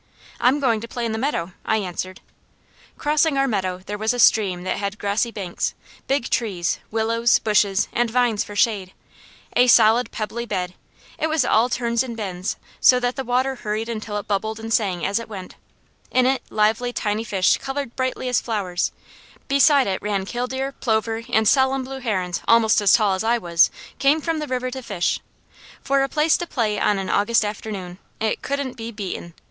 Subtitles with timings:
[0.39, 2.21] "I'm going to play in the creek," I answered.
[2.97, 5.75] Crossing our meadow there was a stream that had grassy banks,
[6.07, 8.93] big trees, willows, bushes and vines for shade,
[9.55, 10.73] a solid pebbly bed;
[11.19, 14.73] it was all turns and bends so that the water hurried until it bubbled and
[14.73, 15.53] sang as it went;
[16.09, 18.91] in it lived tiny fish coloured brightly as flowers,
[19.47, 23.69] beside it ran killdeer, plover and solemn blue herons almost as tall as I was
[23.99, 25.19] came from the river to fish;
[25.83, 29.35] for a place to play on an August afternoon, it couldn't be beaten.